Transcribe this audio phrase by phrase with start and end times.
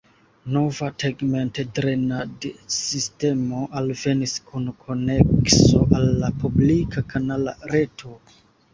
[0.53, 8.21] Nova tegmentdrenadsistemo alvenis kun konekso al la publika kanala reto.